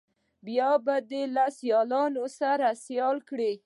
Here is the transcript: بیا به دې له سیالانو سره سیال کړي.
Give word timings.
بیا 0.45 0.71
به 0.85 0.95
دې 1.09 1.23
له 1.35 1.45
سیالانو 1.57 2.23
سره 2.39 2.67
سیال 2.85 3.17
کړي. 3.29 3.51